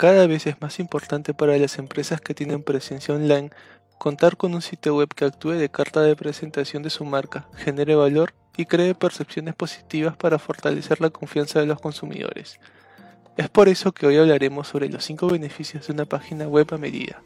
Cada 0.00 0.26
vez 0.26 0.46
es 0.46 0.58
más 0.62 0.80
importante 0.80 1.34
para 1.34 1.58
las 1.58 1.78
empresas 1.78 2.22
que 2.22 2.32
tienen 2.32 2.62
presencia 2.62 3.14
online 3.14 3.50
contar 3.98 4.38
con 4.38 4.54
un 4.54 4.62
sitio 4.62 4.96
web 4.96 5.10
que 5.14 5.26
actúe 5.26 5.50
de 5.50 5.68
carta 5.68 6.00
de 6.00 6.16
presentación 6.16 6.82
de 6.82 6.88
su 6.88 7.04
marca, 7.04 7.46
genere 7.54 7.94
valor 7.94 8.32
y 8.56 8.64
cree 8.64 8.94
percepciones 8.94 9.54
positivas 9.54 10.16
para 10.16 10.38
fortalecer 10.38 11.02
la 11.02 11.10
confianza 11.10 11.60
de 11.60 11.66
los 11.66 11.82
consumidores. 11.82 12.60
Es 13.36 13.50
por 13.50 13.68
eso 13.68 13.92
que 13.92 14.06
hoy 14.06 14.16
hablaremos 14.16 14.68
sobre 14.68 14.88
los 14.88 15.04
5 15.04 15.26
beneficios 15.26 15.86
de 15.86 15.92
una 15.92 16.06
página 16.06 16.48
web 16.48 16.66
a 16.72 16.78
medida. 16.78 17.20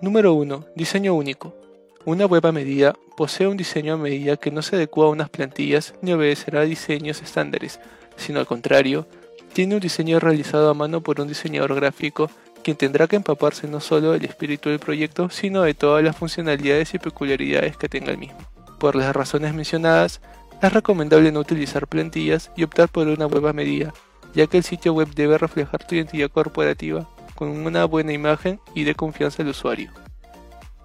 Número 0.00 0.34
1. 0.34 0.66
Diseño 0.76 1.12
único. 1.12 1.56
Una 2.04 2.26
web 2.26 2.46
a 2.46 2.52
medida 2.52 2.94
posee 3.16 3.48
un 3.48 3.56
diseño 3.56 3.94
a 3.94 3.98
medida 3.98 4.36
que 4.36 4.52
no 4.52 4.62
se 4.62 4.76
adecua 4.76 5.06
a 5.06 5.10
unas 5.10 5.28
plantillas 5.28 5.94
ni 6.02 6.12
obedecerá 6.12 6.60
a 6.60 6.66
diseños 6.66 7.20
estándares, 7.20 7.80
sino 8.14 8.38
al 8.38 8.46
contrario, 8.46 9.08
tiene 9.52 9.74
un 9.74 9.80
diseño 9.80 10.18
realizado 10.18 10.70
a 10.70 10.74
mano 10.74 11.00
por 11.00 11.20
un 11.20 11.28
diseñador 11.28 11.74
gráfico 11.74 12.30
quien 12.62 12.76
tendrá 12.76 13.08
que 13.08 13.16
empaparse 13.16 13.66
no 13.66 13.80
solo 13.80 14.12
del 14.12 14.24
espíritu 14.24 14.68
del 14.68 14.78
proyecto, 14.78 15.28
sino 15.30 15.62
de 15.62 15.74
todas 15.74 16.02
las 16.02 16.16
funcionalidades 16.16 16.94
y 16.94 16.98
peculiaridades 16.98 17.76
que 17.76 17.88
tenga 17.88 18.12
el 18.12 18.18
mismo. 18.18 18.38
Por 18.78 18.94
las 18.94 19.14
razones 19.14 19.52
mencionadas, 19.52 20.20
es 20.62 20.72
recomendable 20.72 21.32
no 21.32 21.40
utilizar 21.40 21.88
plantillas 21.88 22.50
y 22.56 22.62
optar 22.62 22.88
por 22.88 23.08
una 23.08 23.26
web 23.26 23.48
a 23.48 23.52
medida, 23.52 23.92
ya 24.32 24.46
que 24.46 24.58
el 24.58 24.64
sitio 24.64 24.94
web 24.94 25.08
debe 25.14 25.38
reflejar 25.38 25.84
tu 25.84 25.96
identidad 25.96 26.30
corporativa 26.30 27.08
con 27.34 27.48
una 27.48 27.84
buena 27.84 28.12
imagen 28.12 28.60
y 28.74 28.84
de 28.84 28.94
confianza 28.94 29.42
al 29.42 29.48
usuario. 29.48 29.90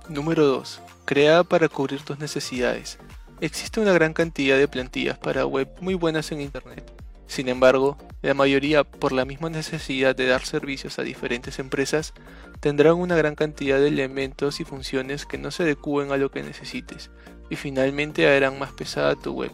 Número 0.09 0.47
2. 0.47 0.81
Creada 1.05 1.43
para 1.43 1.69
cubrir 1.69 2.01
tus 2.01 2.17
necesidades. 2.17 2.97
Existe 3.39 3.79
una 3.79 3.93
gran 3.93 4.13
cantidad 4.13 4.57
de 4.57 4.67
plantillas 4.67 5.19
para 5.19 5.45
web 5.45 5.69
muy 5.79 5.93
buenas 5.93 6.31
en 6.31 6.41
Internet. 6.41 6.91
Sin 7.27 7.49
embargo, 7.49 7.97
la 8.21 8.33
mayoría, 8.33 8.83
por 8.83 9.11
la 9.11 9.25
misma 9.25 9.49
necesidad 9.49 10.15
de 10.15 10.27
dar 10.27 10.43
servicios 10.45 10.97
a 10.97 11.03
diferentes 11.03 11.59
empresas, 11.59 12.13
tendrán 12.59 12.95
una 12.95 13.15
gran 13.15 13.35
cantidad 13.35 13.79
de 13.79 13.89
elementos 13.89 14.59
y 14.59 14.63
funciones 14.63 15.25
que 15.25 15.37
no 15.37 15.51
se 15.51 15.63
adecúen 15.63 16.11
a 16.11 16.17
lo 16.17 16.31
que 16.31 16.41
necesites, 16.41 17.11
y 17.49 17.55
finalmente 17.55 18.27
harán 18.27 18.57
más 18.57 18.71
pesada 18.71 19.15
tu 19.15 19.33
web. 19.33 19.51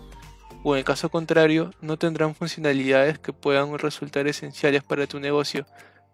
O 0.64 0.78
en 0.78 0.84
caso 0.84 1.10
contrario, 1.10 1.72
no 1.82 1.98
tendrán 1.98 2.36
funcionalidades 2.36 3.20
que 3.20 3.34
puedan 3.34 3.78
resultar 3.78 4.28
esenciales 4.28 4.82
para 4.82 5.08
tu 5.08 5.20
negocio. 5.20 5.66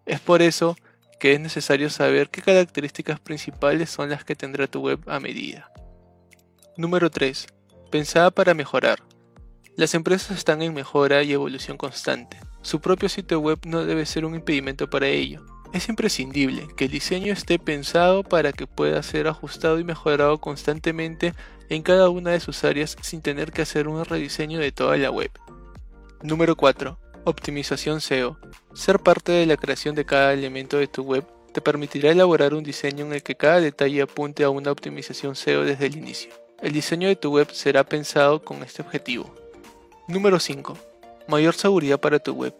Es 0.07 0.19
por 0.19 0.41
eso 0.41 0.75
que 1.19 1.33
es 1.33 1.39
necesario 1.39 1.91
saber 1.91 2.29
qué 2.29 2.41
características 2.41 3.19
principales 3.19 3.91
son 3.91 4.09
las 4.09 4.23
que 4.23 4.35
tendrá 4.35 4.65
tu 4.65 4.81
web 4.81 4.99
a 5.05 5.19
medida. 5.19 5.71
Número 6.77 7.11
3. 7.11 7.45
Pensada 7.91 8.31
para 8.31 8.55
mejorar. 8.55 9.08
Las 9.79 9.93
empresas 9.93 10.37
están 10.37 10.61
en 10.61 10.73
mejora 10.73 11.23
y 11.23 11.31
evolución 11.31 11.77
constante. 11.77 12.37
Su 12.61 12.81
propio 12.81 13.07
sitio 13.07 13.39
web 13.39 13.59
no 13.63 13.85
debe 13.85 14.05
ser 14.05 14.25
un 14.25 14.35
impedimento 14.35 14.89
para 14.89 15.07
ello. 15.07 15.45
Es 15.71 15.87
imprescindible 15.87 16.67
que 16.75 16.83
el 16.83 16.91
diseño 16.91 17.31
esté 17.31 17.59
pensado 17.59 18.23
para 18.23 18.51
que 18.51 18.67
pueda 18.67 19.01
ser 19.03 19.29
ajustado 19.29 19.79
y 19.79 19.85
mejorado 19.85 20.39
constantemente 20.39 21.33
en 21.69 21.81
cada 21.81 22.09
una 22.09 22.31
de 22.31 22.41
sus 22.41 22.65
áreas 22.65 22.97
sin 22.99 23.21
tener 23.21 23.53
que 23.53 23.61
hacer 23.61 23.87
un 23.87 24.03
rediseño 24.03 24.59
de 24.59 24.73
toda 24.73 24.97
la 24.97 25.11
web. 25.11 25.31
Número 26.23 26.57
4. 26.57 26.99
Optimización 27.23 28.01
SEO. 28.01 28.37
Ser 28.73 28.99
parte 28.99 29.31
de 29.31 29.45
la 29.45 29.55
creación 29.55 29.95
de 29.95 30.03
cada 30.03 30.33
elemento 30.33 30.75
de 30.75 30.87
tu 30.87 31.03
web 31.03 31.25
te 31.53 31.61
permitirá 31.61 32.11
elaborar 32.11 32.53
un 32.53 32.65
diseño 32.65 33.05
en 33.05 33.13
el 33.13 33.23
que 33.23 33.35
cada 33.35 33.61
detalle 33.61 34.01
apunte 34.01 34.43
a 34.43 34.49
una 34.49 34.73
optimización 34.73 35.37
SEO 35.37 35.63
desde 35.63 35.85
el 35.85 35.95
inicio. 35.95 36.33
El 36.61 36.73
diseño 36.73 37.07
de 37.07 37.15
tu 37.15 37.31
web 37.31 37.49
será 37.53 37.85
pensado 37.85 38.43
con 38.43 38.61
este 38.61 38.81
objetivo. 38.81 39.33
Número 40.09 40.39
5. 40.39 40.75
Mayor 41.27 41.53
seguridad 41.53 41.99
para 41.99 42.17
tu 42.17 42.33
web. 42.33 42.55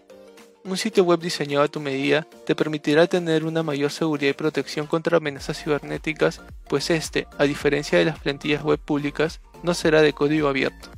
Un 0.63 0.77
sitio 0.77 1.03
web 1.03 1.19
diseñado 1.19 1.63
a 1.63 1.67
tu 1.67 1.79
medida 1.79 2.27
te 2.45 2.53
permitirá 2.53 3.07
tener 3.07 3.43
una 3.43 3.63
mayor 3.63 3.89
seguridad 3.89 4.29
y 4.29 4.33
protección 4.33 4.85
contra 4.85 5.17
amenazas 5.17 5.63
cibernéticas, 5.63 6.41
pues 6.67 6.91
este, 6.91 7.25
a 7.39 7.45
diferencia 7.45 7.97
de 7.97 8.05
las 8.05 8.19
plantillas 8.19 8.63
web 8.63 8.77
públicas, 8.77 9.41
no 9.63 9.73
será 9.73 10.03
de 10.03 10.13
código 10.13 10.47
abierto. 10.47 10.89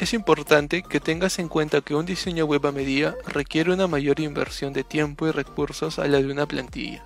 Es 0.00 0.14
importante 0.14 0.82
que 0.82 0.98
tengas 0.98 1.38
en 1.38 1.46
cuenta 1.46 1.80
que 1.80 1.94
un 1.94 2.06
diseño 2.06 2.44
web 2.44 2.66
a 2.66 2.72
medida 2.72 3.14
requiere 3.28 3.72
una 3.72 3.86
mayor 3.86 4.18
inversión 4.18 4.72
de 4.72 4.82
tiempo 4.82 5.28
y 5.28 5.30
recursos 5.30 6.00
a 6.00 6.08
la 6.08 6.18
de 6.18 6.26
una 6.26 6.46
plantilla. 6.46 7.04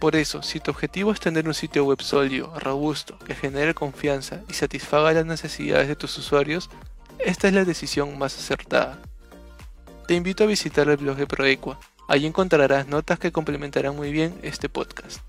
Por 0.00 0.14
eso, 0.14 0.42
si 0.42 0.60
tu 0.60 0.70
objetivo 0.70 1.10
es 1.10 1.18
tener 1.18 1.48
un 1.48 1.54
sitio 1.54 1.84
web 1.84 2.00
sólido, 2.00 2.52
robusto, 2.60 3.18
que 3.18 3.34
genere 3.34 3.74
confianza 3.74 4.40
y 4.48 4.54
satisfaga 4.54 5.12
las 5.12 5.26
necesidades 5.26 5.88
de 5.88 5.96
tus 5.96 6.16
usuarios, 6.18 6.70
esta 7.24 7.48
es 7.48 7.54
la 7.54 7.64
decisión 7.64 8.18
más 8.18 8.36
acertada. 8.36 8.98
Te 10.06 10.14
invito 10.14 10.44
a 10.44 10.48
visitar 10.48 10.88
el 10.88 10.96
blog 10.96 11.16
de 11.16 11.26
Proequa. 11.26 11.78
Allí 12.08 12.26
encontrarás 12.26 12.86
notas 12.86 13.18
que 13.18 13.32
complementarán 13.32 13.96
muy 13.96 14.12
bien 14.12 14.38
este 14.42 14.68
podcast. 14.68 15.20